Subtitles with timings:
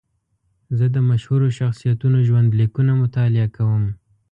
[0.77, 3.83] زه د مشهورو شخصیتونو ژوند لیکونه مطالعه کوم.